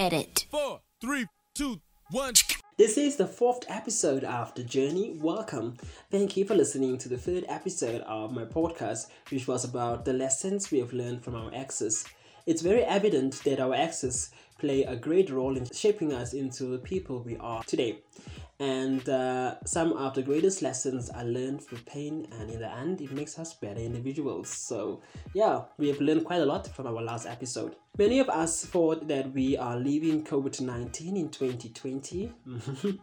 [0.00, 0.46] Edit.
[0.50, 2.32] Four, three, two, one.
[2.78, 5.18] This is the fourth episode of The Journey.
[5.20, 5.76] Welcome.
[6.10, 10.14] Thank you for listening to the third episode of my podcast, which was about the
[10.14, 12.06] lessons we have learned from our exes.
[12.46, 16.78] It's very evident that our exes play a great role in shaping us into the
[16.78, 17.98] people we are today.
[18.60, 23.00] And uh, some of the greatest lessons are learned through pain, and in the end,
[23.00, 24.50] it makes us better individuals.
[24.50, 25.00] So,
[25.32, 27.76] yeah, we have learned quite a lot from our last episode.
[27.96, 32.32] Many of us thought that we are leaving COVID 19 in 2020,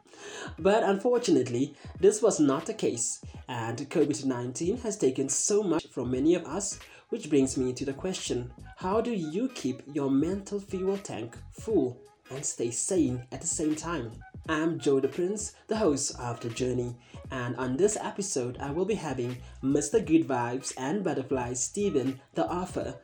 [0.60, 6.12] but unfortunately, this was not the case, and COVID 19 has taken so much from
[6.12, 6.78] many of us.
[7.10, 11.98] Which brings me to the question How do you keep your mental fuel tank full
[12.30, 14.12] and stay sane at the same time?
[14.50, 16.98] I'm Joe the Prince, the host of The Journey,
[17.32, 20.06] and on this episode, I will be having Mr.
[20.06, 22.96] Good Vibes and Butterfly Steven, the author.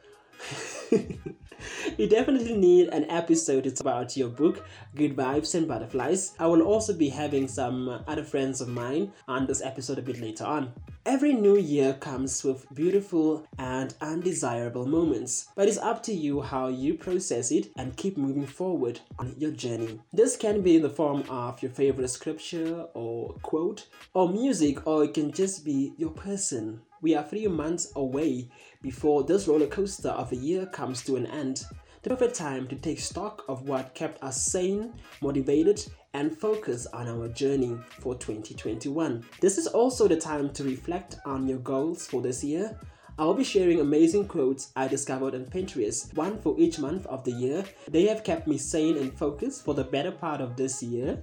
[1.97, 6.33] you definitely need an episode about your book good vibes and butterflies.
[6.39, 10.19] I will also be having some other friends of mine on this episode a bit
[10.19, 10.71] later on.
[11.05, 16.67] Every new year comes with beautiful and undesirable moments but it's up to you how
[16.67, 19.99] you process it and keep moving forward on your journey.
[20.13, 25.03] This can be in the form of your favorite scripture or quote or music or
[25.03, 28.49] it can just be your person we are three months away
[28.81, 31.65] before this roller coaster of a year comes to an end.
[32.01, 37.09] The perfect time to take stock of what kept us sane, motivated, and focused on
[37.09, 39.23] our journey for 2021.
[39.41, 42.79] This is also the time to reflect on your goals for this year.
[43.19, 47.31] I'll be sharing amazing quotes I discovered on Pinterest, one for each month of the
[47.31, 47.65] year.
[47.87, 51.21] They have kept me sane and focused for the better part of this year.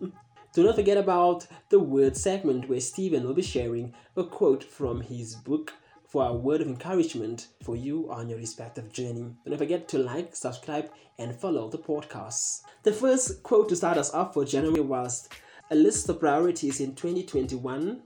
[0.56, 5.02] Do not forget about the word segment where Steven will be sharing a quote from
[5.02, 5.74] his book
[6.08, 9.34] for a word of encouragement for you on your respective journey.
[9.44, 12.62] Do not forget to like, subscribe, and follow the podcasts.
[12.84, 15.28] The first quote to start us off for January was
[15.70, 18.00] a list of priorities in 2021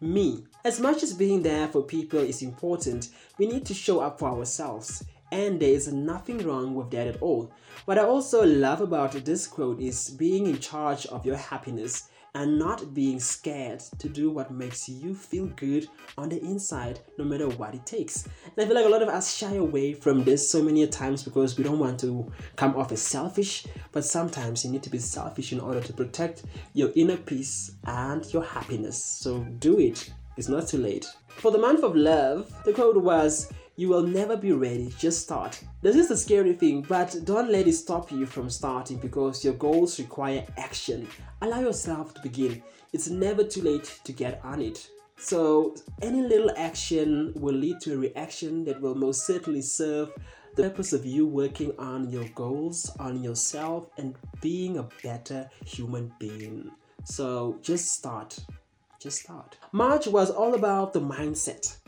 [0.00, 0.44] me.
[0.64, 4.28] As much as being there for people is important, we need to show up for
[4.28, 5.02] ourselves
[5.32, 7.52] and there is nothing wrong with that at all.
[7.84, 12.58] What I also love about this quote is being in charge of your happiness and
[12.58, 17.48] not being scared to do what makes you feel good on the inside, no matter
[17.48, 18.24] what it takes.
[18.24, 21.22] And I feel like a lot of us shy away from this so many times
[21.22, 24.98] because we don't want to come off as selfish, but sometimes you need to be
[24.98, 29.02] selfish in order to protect your inner peace and your happiness.
[29.02, 31.06] So do it, it's not too late.
[31.28, 35.58] For the month of love, the quote was, you will never be ready, just start.
[35.80, 39.54] This is the scary thing, but don't let it stop you from starting because your
[39.54, 41.08] goals require action.
[41.40, 42.62] Allow yourself to begin.
[42.92, 44.86] It's never too late to get on it.
[45.16, 50.10] So, any little action will lead to a reaction that will most certainly serve
[50.56, 56.12] the purpose of you working on your goals, on yourself, and being a better human
[56.18, 56.70] being.
[57.04, 58.38] So, just start.
[59.00, 59.56] Just start.
[59.72, 61.78] March was all about the mindset.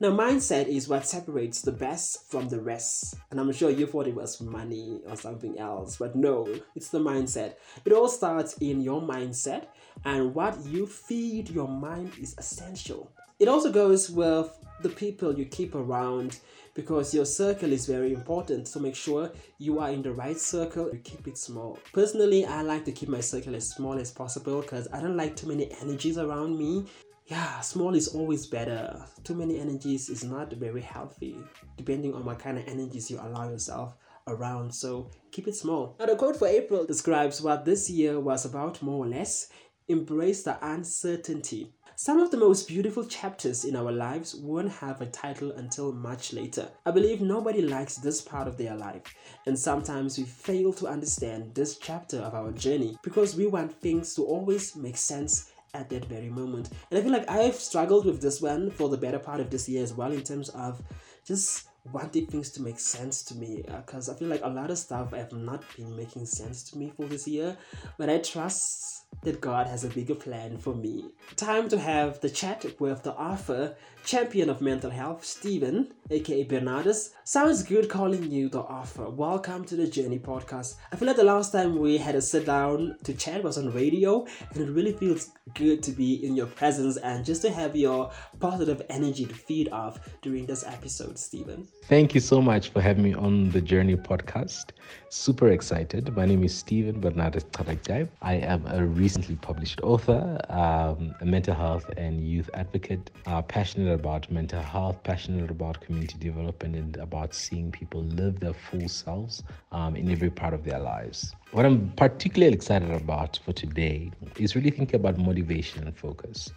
[0.00, 3.16] Now, mindset is what separates the best from the rest.
[3.32, 7.00] And I'm sure you thought it was money or something else, but no, it's the
[7.00, 7.54] mindset.
[7.84, 9.66] It all starts in your mindset,
[10.04, 13.10] and what you feed your mind is essential.
[13.40, 16.38] It also goes with the people you keep around
[16.74, 18.68] because your circle is very important.
[18.68, 21.76] So make sure you are in the right circle, you keep it small.
[21.92, 25.34] Personally, I like to keep my circle as small as possible because I don't like
[25.34, 26.86] too many energies around me
[27.28, 29.04] yeah, small is always better.
[29.22, 31.36] Too many energies is not very healthy,
[31.76, 33.94] depending on what kind of energies you allow yourself
[34.26, 34.74] around.
[34.74, 35.94] So keep it small.
[35.98, 39.48] Now, the quote for April describes what this year was about more or less
[39.88, 41.70] embrace the uncertainty.
[41.96, 46.32] Some of the most beautiful chapters in our lives won't have a title until much
[46.32, 46.68] later.
[46.86, 49.02] I believe nobody likes this part of their life,
[49.46, 54.14] and sometimes we fail to understand this chapter of our journey because we want things
[54.14, 56.70] to always make sense at that very moment.
[56.90, 59.68] And I feel like I've struggled with this one for the better part of this
[59.68, 60.82] year as well, in terms of
[61.24, 63.64] just wanting things to make sense to me.
[63.66, 66.78] Because uh, I feel like a lot of stuff have not been making sense to
[66.78, 67.56] me for this year,
[67.96, 71.10] but I trust that God has a bigger plan for me.
[71.36, 73.74] Time to have the chat with the author,
[74.04, 77.10] champion of mental health, Steven, aka Bernardus.
[77.24, 79.08] Sounds good calling you the author.
[79.10, 80.76] Welcome to the Journey podcast.
[80.92, 83.72] I feel like the last time we had a sit down to chat was on
[83.72, 84.24] radio,
[84.54, 88.10] and it really feels good to be in your presence and just to have your
[88.38, 91.66] positive energy to feed off during this episode, Steven.
[91.84, 94.72] Thank you so much for having me on the Journey podcast.
[95.08, 96.14] Super excited.
[96.14, 98.08] My name is Steven Bernardes Tarakjai.
[98.20, 103.90] I am a recently published author, um, a mental health and youth advocate, uh, passionate
[103.92, 109.42] about mental health, passionate about community development, and about seeing people live their full selves
[109.72, 111.34] um, in every part of their lives.
[111.52, 116.50] What I'm particularly excited about for today is really thinking about motivation and focus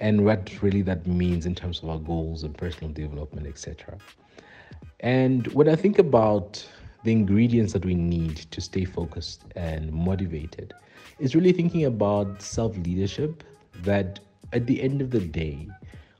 [0.00, 3.98] and what really that means in terms of our goals and personal development, etc.
[5.00, 6.66] And when I think about
[7.02, 10.74] the ingredients that we need to stay focused and motivated,
[11.18, 13.42] it's really thinking about self leadership
[13.74, 14.20] that
[14.52, 15.74] at the end of the day,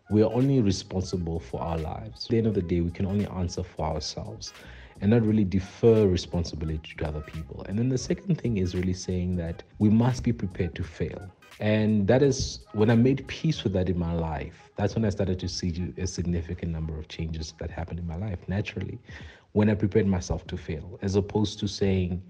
[0.08, 2.24] we are only responsible for our lives.
[2.26, 4.52] At the end of the day, we can only answer for ourselves
[5.00, 7.64] and not really defer responsibility to other people.
[7.68, 11.30] And then the second thing is really saying that we must be prepared to fail.
[11.58, 14.70] And that is when I made peace with that in my life.
[14.76, 18.16] That's when I started to see a significant number of changes that happened in my
[18.16, 18.98] life naturally
[19.52, 22.22] when I prepared myself to fail, as opposed to saying,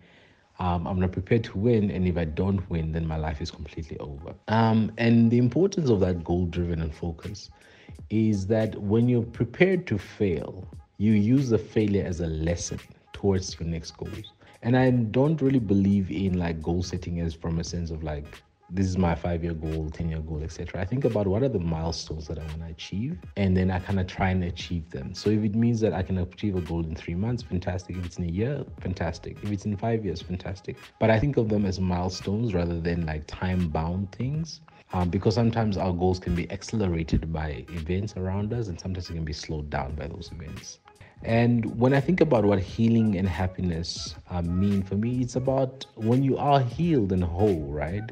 [0.59, 3.51] um, I'm not prepared to win, and if I don't win, then my life is
[3.51, 4.35] completely over.
[4.49, 7.51] Um, and the importance of that goal driven and focus
[8.11, 10.67] is that when you're prepared to fail,
[11.01, 12.79] you use the failure as a lesson
[13.15, 14.35] towards your next goals.
[14.61, 18.27] And I don't really believe in like goal setting as from a sense of like
[18.69, 20.79] this is my five year goal, 10 year goal, etc.
[20.79, 23.79] I think about what are the milestones that I want to achieve, and then I
[23.81, 25.15] kind of try and achieve them.
[25.15, 27.97] So if it means that I can achieve a goal in three months, fantastic.
[27.97, 29.39] If it's in a year, fantastic.
[29.43, 30.77] If it's in five years, fantastic.
[30.99, 34.61] But I think of them as milestones rather than like time bound things.
[34.93, 39.15] Um, because sometimes our goals can be accelerated by events around us, and sometimes it
[39.15, 40.81] can be slowed down by those events.
[41.23, 45.87] And when I think about what healing and happiness uh, mean for me, it's about
[45.97, 48.11] when you are healed and whole, right?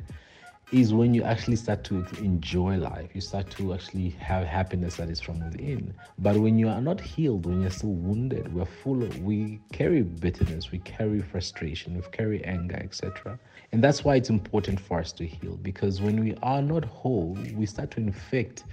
[0.70, 3.10] Is when you actually start to enjoy life.
[3.14, 5.94] You start to actually have happiness that is from within.
[6.18, 10.02] But when you are not healed, when you're still wounded, we're full of, we carry
[10.02, 13.38] bitterness, we carry frustration, we carry anger, etc.
[13.72, 17.38] And that's why it's important for us to heal because when we are not whole,
[17.54, 18.64] we start to infect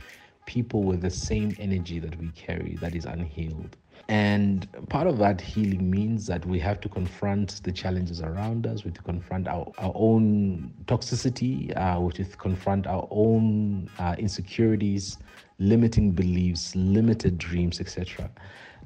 [0.46, 3.78] people with the same energy that we carry that is unhealed.
[4.08, 8.84] And part of that healing means that we have to confront the challenges around us,
[8.84, 13.90] we have to confront our, our own toxicity, uh, we have to confront our own
[13.98, 15.18] uh, insecurities,
[15.58, 18.30] limiting beliefs, limited dreams, etc.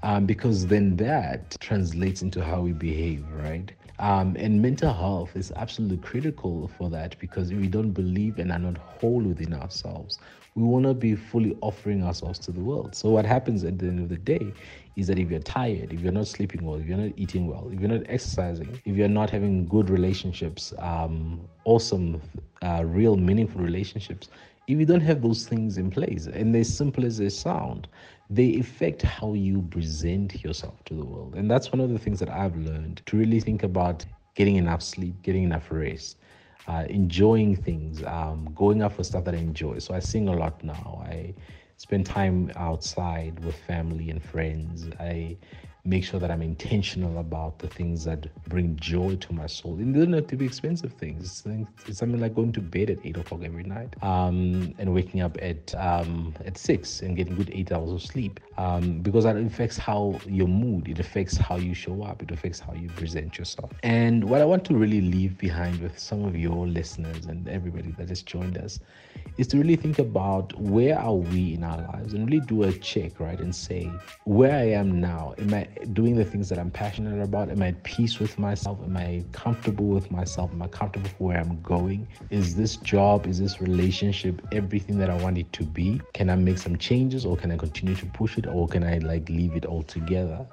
[0.03, 3.73] Um, because then that translates into how we behave, right?
[3.99, 8.49] Um, and mental health is absolutely critical for that because if we don't believe and
[8.53, 10.19] are not whole within ourselves,
[10.59, 12.95] we not be fully offering ourselves to the world.
[12.95, 14.53] So, what happens at the end of the day
[14.95, 17.69] is that if you're tired, if you're not sleeping well, if you're not eating well,
[17.71, 22.21] if you're not exercising, if you're not having good relationships, um, awesome,
[22.61, 24.29] uh, real, meaningful relationships,
[24.67, 27.87] if you don't have those things in place, and as simple as they sound,
[28.29, 31.35] they affect how you present yourself to the world.
[31.35, 34.83] And that's one of the things that I've learned to really think about getting enough
[34.83, 36.17] sleep, getting enough rest,
[36.67, 39.79] uh, enjoying things, um, going out for stuff that I enjoy.
[39.79, 41.03] So I sing a lot now.
[41.05, 41.33] I
[41.77, 44.89] spend time outside with family and friends.
[44.99, 45.37] I
[45.85, 49.75] make sure that I'm intentional about the things that bring joy to my soul.
[49.75, 51.43] And they don't have to be expensive things.
[51.87, 55.37] It's something like going to bed at eight o'clock every night um, and waking up
[55.41, 58.39] at um, at six and getting good eight hours of sleep.
[58.57, 62.59] Um, because that affects how your mood, it affects how you show up, it affects
[62.59, 63.71] how you present yourself.
[63.83, 67.91] And what I want to really leave behind with some of your listeners and everybody
[67.91, 68.79] that has joined us
[69.37, 72.73] is to really think about where are we in our lives and really do a
[72.73, 73.39] check, right?
[73.39, 73.89] And say,
[74.25, 77.49] where I am now, am I doing the things that I'm passionate about?
[77.49, 78.79] Am I at peace with myself?
[78.83, 80.51] Am I comfortable with myself?
[80.51, 82.07] Am I comfortable for where I'm going?
[82.29, 86.01] Is this job, is this relationship everything that I want it to be?
[86.13, 88.97] Can I make some changes or can I continue to push it or can I
[88.99, 90.45] like leave it all together?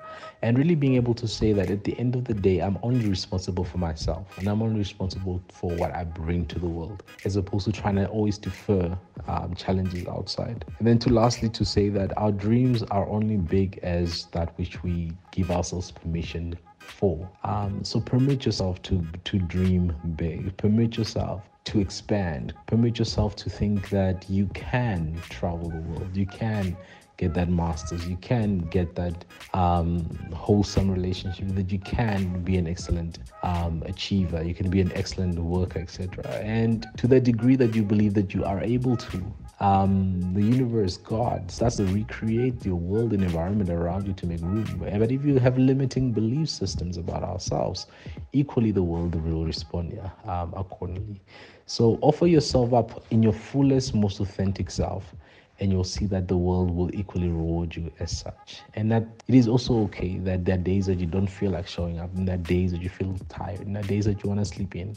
[0.42, 3.08] And really being able to say that at the end of the day, I'm only
[3.08, 7.36] responsible for myself and I'm only responsible for what I bring to the world as
[7.36, 10.64] opposed to trying to always defer um, challenges outside.
[10.78, 14.82] And then to lastly, to say that our dreams are only big as that which
[14.82, 17.28] we give ourselves permission for.
[17.44, 20.56] Um, so permit yourself to to dream big.
[20.56, 22.54] Permit yourself to expand.
[22.66, 26.16] Permit yourself to think that you can travel the world.
[26.16, 26.76] You can
[27.16, 28.08] get that master's.
[28.08, 30.04] You can get that um,
[30.34, 31.48] wholesome relationship.
[31.48, 34.42] That you can be an excellent um, achiever.
[34.42, 36.24] You can be an excellent worker, etc.
[36.42, 40.98] And to the degree that you believe that you are able to, um, the universe,
[40.98, 44.66] God, starts to recreate your world and environment around you to make room.
[44.78, 47.86] But if you have limiting belief systems about ourselves,
[48.32, 51.22] equally the world will respond um, accordingly.
[51.64, 55.14] So offer yourself up in your fullest, most authentic self
[55.60, 58.62] and you'll see that the world will equally reward you as such.
[58.74, 61.66] And that it is also okay that there are days that you don't feel like
[61.66, 64.22] showing up, and there are days that you feel tired, and there are days that
[64.22, 64.96] you want to sleep in.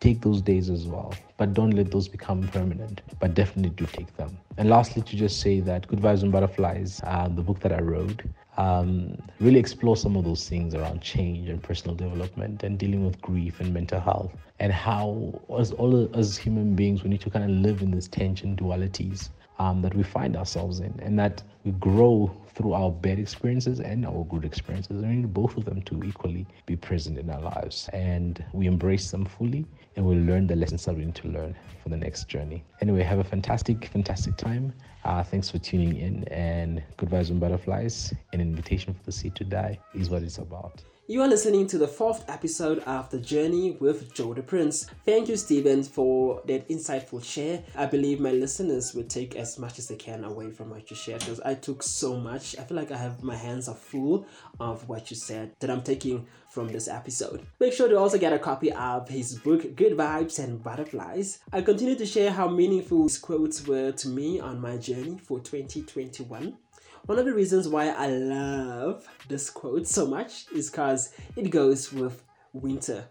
[0.00, 3.02] Take those days as well, but don't let those become permanent.
[3.18, 4.38] But definitely do take them.
[4.56, 7.80] And lastly, to just say that Good Vibes and Butterflies, uh, the book that I
[7.80, 8.22] wrote,
[8.58, 13.20] um, really explore some of those things around change and personal development and dealing with
[13.20, 17.44] grief and mental health and how as all as human beings we need to kind
[17.44, 21.72] of live in this tension dualities um, that we find ourselves in and that we
[21.72, 25.02] grow through our bad experiences and our good experiences.
[25.02, 27.88] And we need both of them to equally be present in our lives.
[27.92, 31.54] And we embrace them fully and we learn the lessons that we need to learn
[31.82, 32.64] for the next journey.
[32.80, 34.72] Anyway have a fantastic fantastic time.
[35.04, 38.12] Uh, thanks for tuning in and good vibes and butterflies.
[38.32, 41.78] An invitation for the seed to die is what it's about you are listening to
[41.78, 44.84] the fourth episode of The Journey with Joe the Prince.
[45.06, 47.64] Thank you, Steven, for that insightful share.
[47.74, 50.96] I believe my listeners will take as much as they can away from what you
[50.96, 52.58] shared because I took so much.
[52.58, 54.26] I feel like I have my hands are full
[54.60, 57.46] of what you said that I'm taking from this episode.
[57.58, 61.38] Make sure to also get a copy of his book, Good Vibes and Butterflies.
[61.54, 65.40] I continue to share how meaningful his quotes were to me on my journey for
[65.40, 66.54] 2021.
[67.06, 71.92] One of the reasons why I love this quote so much is because it goes
[71.92, 73.04] with winter.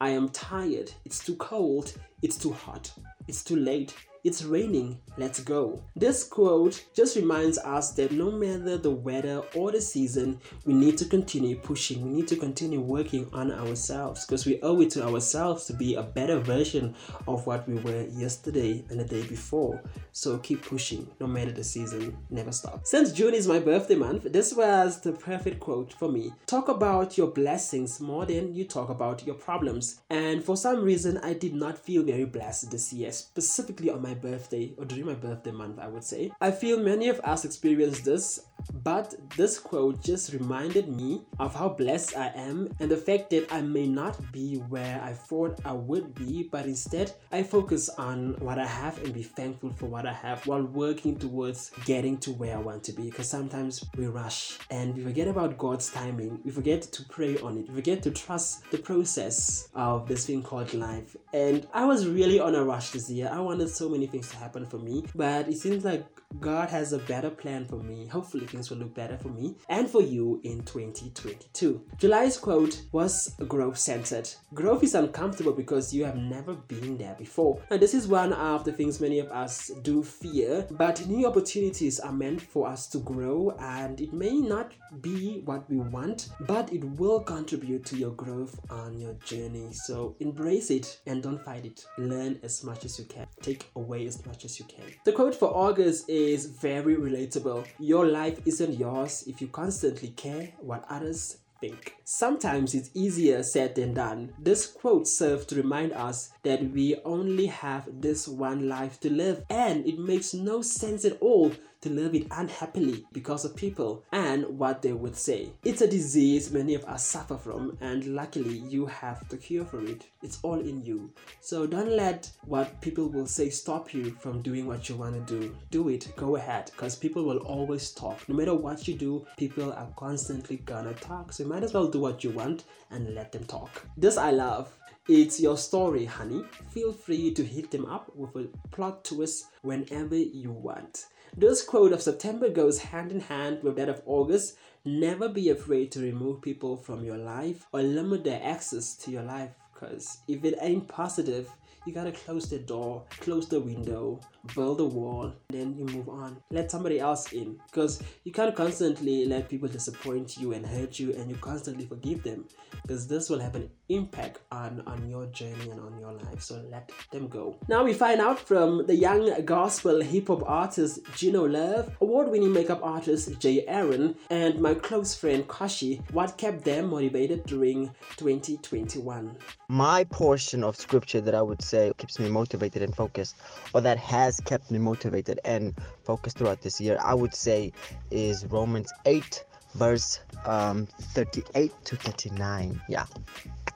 [0.00, 0.90] I am tired.
[1.04, 1.94] It's too cold.
[2.22, 2.92] It's too hot.
[3.28, 3.94] It's too late.
[4.24, 5.82] It's raining, let's go.
[5.96, 10.96] This quote just reminds us that no matter the weather or the season, we need
[10.98, 12.04] to continue pushing.
[12.04, 15.96] We need to continue working on ourselves because we owe it to ourselves to be
[15.96, 16.94] a better version
[17.26, 19.82] of what we were yesterday and the day before.
[20.12, 22.86] So keep pushing, no matter the season, never stop.
[22.86, 26.32] Since June is my birthday month, this was the perfect quote for me.
[26.46, 30.00] Talk about your blessings more than you talk about your problems.
[30.10, 34.11] And for some reason, I did not feel very blessed this year, specifically on my
[34.12, 36.32] my birthday or during my birthday month, I would say.
[36.40, 38.40] I feel many of us experience this,
[38.82, 43.52] but this quote just reminded me of how blessed I am and the fact that
[43.52, 48.36] I may not be where I thought I would be, but instead I focus on
[48.40, 52.32] what I have and be thankful for what I have while working towards getting to
[52.32, 53.04] where I want to be.
[53.04, 57.58] Because sometimes we rush and we forget about God's timing, we forget to pray on
[57.58, 61.16] it, we forget to trust the process of this thing called life.
[61.32, 63.30] And I was really on a rush this year.
[63.32, 66.04] I wanted so many things to happen for me, but it seems like
[66.40, 68.06] God has a better plan for me.
[68.06, 71.82] Hopefully, things will look better for me and for you in 2022.
[71.98, 74.28] July's quote was growth centered.
[74.54, 77.60] Growth is uncomfortable because you have never been there before.
[77.70, 81.98] And this is one of the things many of us do fear, but new opportunities
[81.98, 86.72] are meant for us to grow, and it may not be what we want, but
[86.72, 89.72] it will contribute to your growth on your journey.
[89.72, 91.84] So embrace it and don't fight it.
[91.96, 93.26] Learn as much as you can.
[93.40, 94.84] Take away as much as you can.
[95.04, 97.66] The quote for August is is very relatable.
[97.78, 101.94] Your life isn't yours if you constantly care what others think.
[102.04, 104.34] Sometimes it's easier said than done.
[104.38, 109.44] This quote serves to remind us that we only have this one life to live,
[109.48, 111.52] and it makes no sense at all
[111.82, 115.50] to live it unhappily because of people and what they would say.
[115.64, 119.84] It's a disease many of us suffer from, and luckily, you have the cure for
[119.84, 120.06] it.
[120.22, 121.12] It's all in you.
[121.40, 125.40] So don't let what people will say stop you from doing what you want to
[125.40, 125.54] do.
[125.70, 128.28] Do it, go ahead, because people will always talk.
[128.28, 131.32] No matter what you do, people are constantly gonna talk.
[131.32, 133.86] So you might as well do what you want and let them talk.
[133.96, 134.72] This I love.
[135.08, 136.44] It's your story, honey.
[136.70, 141.06] Feel free to hit them up with a plot twist whenever you want.
[141.34, 144.54] This quote of September goes hand in hand with that of August.
[144.84, 149.22] Never be afraid to remove people from your life or limit their access to your
[149.22, 151.50] life because if it ain't positive,
[151.84, 154.20] you gotta close the door, close the window,
[154.54, 156.36] build a wall, then you move on.
[156.50, 161.12] Let somebody else in because you can't constantly let people disappoint you and hurt you
[161.14, 162.46] and you constantly forgive them
[162.82, 166.40] because this will have an impact on, on your journey and on your life.
[166.40, 167.56] So let them go.
[167.68, 172.52] Now we find out from the young gospel hip hop artist Gino Luv, award winning
[172.52, 179.36] makeup artist Jay Aeron, and my close friend Kotjii what kept them motivated during 2021.
[179.68, 183.34] My portion of scripture that I would say keeps me motivated and focused,
[183.74, 185.74] or that has kept me motivated and
[186.04, 187.72] focused throughout this year, I would say
[188.10, 190.86] is Romans 8 verse um,
[191.16, 192.80] 38 to 39.
[192.88, 193.06] Yeah.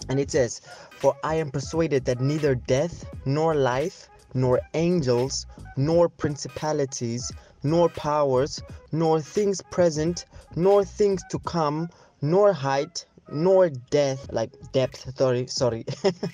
[0.08, 0.60] And it says,
[0.90, 8.62] For I am persuaded that neither death, nor life, nor angels, nor principalities, nor powers,
[8.92, 11.88] nor things present, nor things to come,
[12.20, 15.84] nor height, nor death, like depth, sorry, sorry,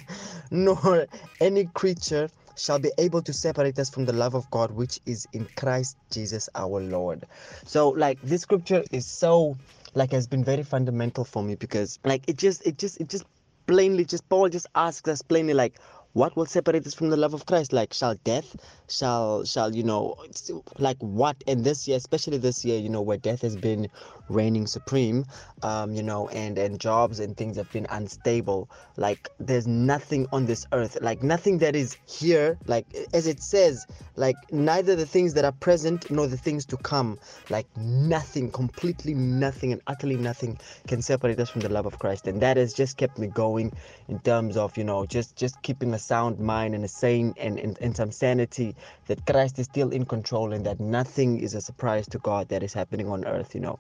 [0.51, 1.07] nor
[1.41, 5.27] any creature shall be able to separate us from the love of God which is
[5.33, 7.27] in Christ Jesus our Lord.
[7.65, 9.57] So like this scripture is so
[9.95, 13.25] like has been very fundamental for me because like it just it just it just
[13.67, 15.79] plainly just Paul just asks us plainly like
[16.13, 17.73] what will separate us from the love of Christ?
[17.73, 18.57] Like, shall death,
[18.89, 20.17] shall, shall, you know,
[20.79, 21.37] like what?
[21.47, 23.89] And this year, especially this year, you know, where death has been
[24.29, 25.25] reigning supreme,
[25.63, 28.69] um, you know, and, and jobs and things have been unstable.
[28.97, 33.87] Like, there's nothing on this earth, like, nothing that is here, like, as it says,
[34.17, 37.19] like, neither the things that are present nor the things to come,
[37.51, 42.27] like, nothing, completely nothing, and utterly nothing can separate us from the love of Christ.
[42.27, 43.73] And that has just kept me going
[44.09, 47.59] in terms of, you know, just, just keeping a sound mind and a sane and,
[47.59, 48.75] and, and some sanity
[49.07, 52.63] that Christ is still in control and that nothing is a surprise to God that
[52.63, 53.79] is happening on earth, you know.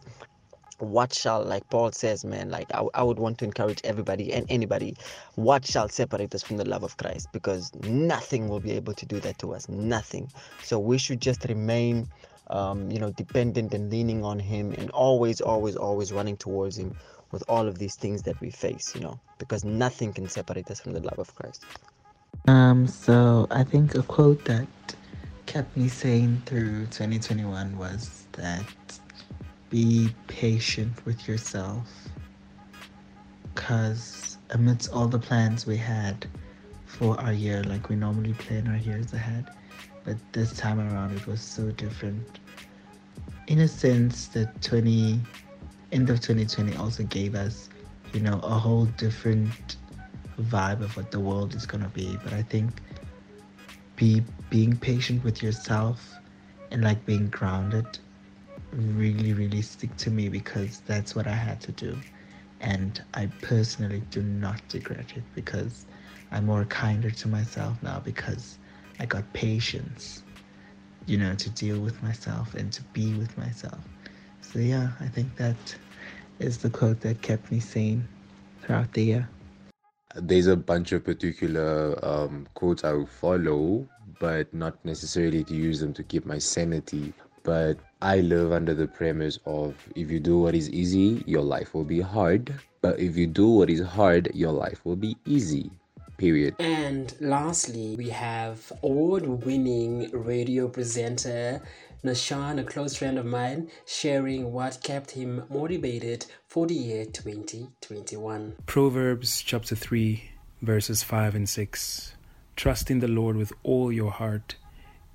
[0.78, 4.46] What shall like paul says man like I, I would want to encourage everybody and
[4.50, 4.96] anybody
[5.36, 7.28] what shall separate us from the love of christ?
[7.32, 10.28] Because nothing will be able to do that to us nothing.
[10.62, 12.08] So we should just remain
[12.50, 16.96] um, you know dependent and leaning on him and always always always running towards him
[17.32, 20.80] with all of these things that we face you know because nothing can separate us
[20.80, 21.64] from the love of christ
[22.48, 24.66] um, so I think a quote that
[25.46, 28.64] kept me sane through 2021 was that
[29.70, 31.88] be patient with yourself
[33.54, 36.26] because amidst all the plans we had
[36.86, 39.50] for our year, like we normally plan our years ahead,
[40.04, 42.38] but this time around it was so different.
[43.46, 45.20] In a sense, the 20
[45.92, 47.68] end of 2020 also gave us,
[48.12, 49.76] you know, a whole different
[50.40, 52.82] vibe of what the world is going to be but i think
[53.96, 56.18] be being patient with yourself
[56.70, 57.98] and like being grounded
[58.72, 62.02] really really stick to me because that's what i had to do.
[62.60, 65.86] And i personally do not regret it because
[66.30, 68.58] i'm more kinder to myself now because
[69.00, 70.22] i got patience
[71.06, 73.80] you know to deal with myself and to be with myself.
[74.40, 75.76] So yeah i think that
[76.38, 78.08] is the quote that kept me sane
[78.62, 79.28] throughout the year
[80.14, 83.86] there's a bunch of particular um, quotes I will follow,
[84.18, 87.12] but not necessarily to use them to keep my sanity.
[87.42, 91.74] But I live under the premise of if you do what is easy, your life
[91.74, 92.54] will be hard.
[92.80, 95.70] But if you do what is hard, your life will be easy.
[96.18, 96.54] Period.
[96.60, 101.60] And lastly, we have award winning radio presenter
[102.04, 108.56] Nashawn, a close friend of mine, sharing what kept him motivated for the year 2021.
[108.66, 110.30] Proverbs chapter 3,
[110.62, 112.14] verses 5 and 6.
[112.56, 114.56] Trust in the Lord with all your heart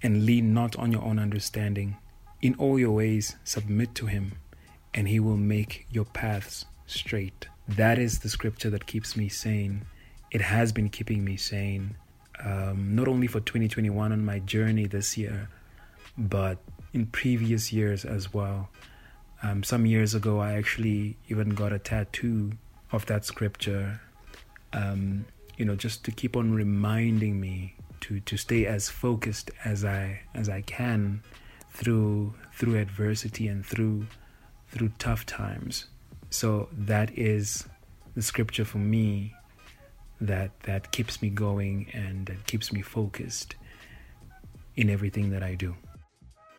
[0.02, 1.98] and lean not on your own understanding.
[2.42, 4.38] In all your ways, submit to him,
[4.94, 7.50] and he will make your paths straight.
[7.68, 9.88] That is the scripture that keeps me sane.
[10.32, 11.98] It has been keeping me sane,
[12.42, 15.50] um, not only for 2021 on my journey this year,
[16.18, 16.60] but
[16.94, 18.70] in previous years as well.
[19.44, 22.54] Um, some years ago, I actually even got a tattoo
[22.92, 24.02] of that scripture,
[24.74, 25.26] um,
[25.58, 30.22] you know, just to keep on reminding me to, to stay as focused as I
[30.34, 31.22] as I can
[31.72, 34.08] through through adversity and through
[34.70, 35.86] through tough times.
[36.30, 37.68] So that is
[38.16, 39.34] the scripture for me
[40.20, 43.56] that that keeps me going and that keeps me focused
[44.76, 45.76] in everything that I do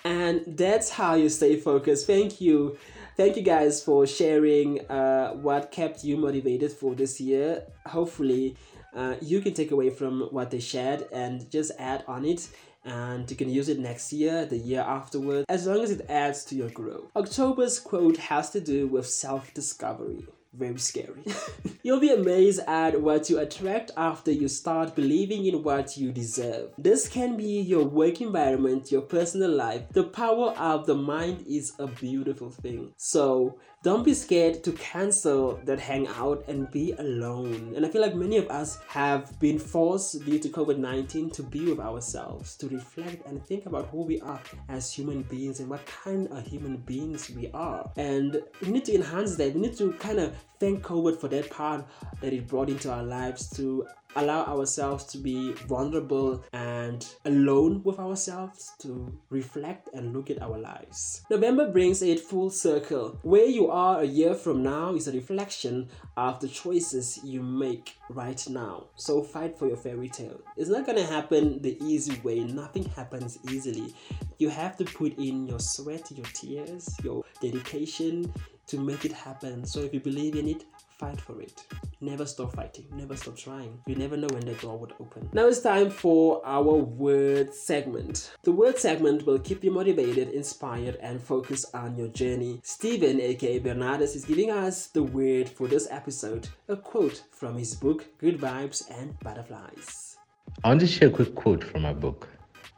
[0.05, 2.07] and that's how you stay focused.
[2.07, 2.79] Thank you.
[3.17, 7.65] Thank you guys for sharing uh, what kept you motivated for this year.
[7.87, 8.57] Hopefully
[8.95, 12.49] uh, you can take away from what they shared and just add on it
[12.85, 16.45] and you can use it next year, the year afterward, as long as it adds
[16.45, 17.11] to your growth.
[17.17, 21.25] October's quote has to do with self discovery very scary.
[21.83, 26.71] You'll be amazed at what you attract after you start believing in what you deserve.
[26.79, 29.83] This can be your work environment, your personal life.
[29.93, 32.93] The power of the mind is a beautiful thing.
[32.97, 37.75] So, don't be scared to cancel that hangout and be alone.
[37.77, 41.43] And I feel like many of us have been forced due to COVID 19 to
[41.45, 45.71] be with ourselves, to reflect and think about who we are as human beings and
[45.71, 47.89] what kind of human beings we are.
[47.97, 49.55] And we need to enhance that.
[49.55, 51.87] We need to kind of thank COVID for that part
[52.21, 53.87] that it brought into our lives to
[54.19, 60.59] allow ourselves to be vulnerable and alone with ourselves to reflect and look at our
[60.59, 61.23] lives.
[61.31, 63.19] November brings it full circle.
[63.23, 67.95] Where you are a year from now is a reflection of the choices you make
[68.11, 68.87] right now.
[68.97, 70.41] So fight for your fairy tale.
[70.57, 73.95] It's not gonna happen the easy way, nothing happens easily.
[74.39, 78.33] You have to put in your sweat, your tears, your dedication
[78.67, 79.65] to make it happen.
[79.65, 80.65] So if you believe in it,
[80.99, 81.65] fight for it.
[82.01, 83.81] Never stop fighting, never stop trying.
[83.89, 85.29] You never know when the door would open.
[85.33, 88.31] Now it's time for our word segment.
[88.45, 92.61] The word segment will keep you motivated, inspired, and focused on your journey.
[92.63, 97.75] Steven, aka Bernardus, is giving us the word for this episode a quote from his
[97.75, 100.19] book, Good Vibes and Butterflies.
[100.63, 102.29] I want to share a quick quote from my book.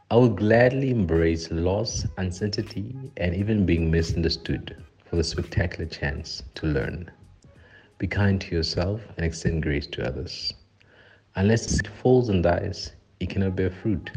[0.09, 6.65] I will gladly embrace loss, uncertainty, and even being misunderstood for the spectacular chance to
[6.65, 7.11] learn.
[8.01, 10.55] Be kind to yourself and extend grace to others.
[11.35, 14.09] Unless it falls and dies, it cannot bear fruit.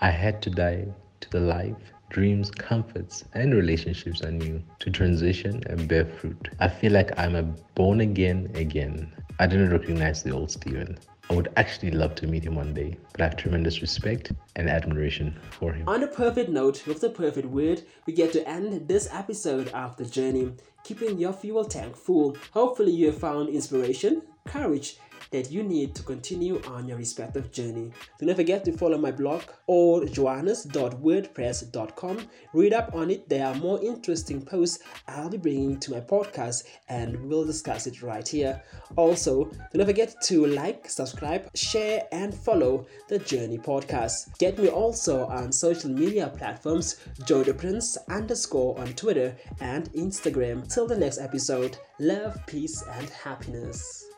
[0.00, 0.86] I had to die
[1.18, 6.50] to the life, dreams, comforts, and relationships I knew to transition and bear fruit.
[6.60, 7.42] I feel like I'm a
[7.74, 9.12] born again again.
[9.40, 10.96] I didn't recognize the old Steven.
[11.30, 14.68] I would actually love to meet him one day, but I have tremendous respect and
[14.68, 15.88] admiration for him.
[15.88, 19.96] On a perfect note, with the perfect word, we get to end this episode of
[19.96, 22.36] The Journey, keeping your fuel tank full.
[22.50, 24.96] Hopefully, you have found inspiration, courage,
[25.30, 27.90] that you need to continue on your respective journey.
[28.18, 32.28] Do not forget to follow my blog or johannes.wordpress.com.
[32.52, 33.28] Read up on it.
[33.28, 38.02] There are more interesting posts I'll be bringing to my podcast and we'll discuss it
[38.02, 38.60] right here.
[38.96, 44.36] Also, do not forget to like, subscribe, share, and follow the Journey podcast.
[44.38, 50.72] Get me also on social media platforms, Joe the Prince underscore on Twitter and Instagram.
[50.72, 54.09] Till the next episode, love, peace, and happiness.